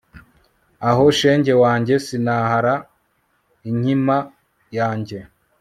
[0.89, 2.75] aho shenge wanjye sinahara
[3.69, 4.17] inkima
[4.77, 5.17] yanjye